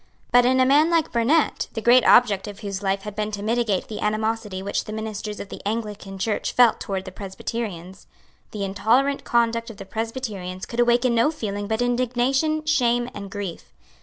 [0.31, 3.43] But in a man like Burnet, the great object of whose life had been to
[3.43, 8.07] mitigate the animosity which the ministers of the Anglican Church felt towards the Presbyterians,
[8.49, 13.71] the intolerant conduct of the Presbyterians could awaken no feeling but indignation, shame and grief.